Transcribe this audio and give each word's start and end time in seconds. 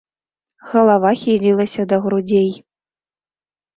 Галава 0.71 1.11
хілілася 1.23 1.81
да 1.93 2.01
грудзей. 2.07 2.51